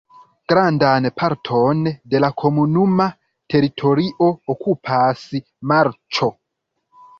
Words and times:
Grandan 0.51 1.05
parton 1.21 1.83
de 2.13 2.21
la 2.25 2.31
komunuma 2.43 3.07
teritorio 3.55 4.33
okupas 4.57 5.25
marĉo. 5.75 6.35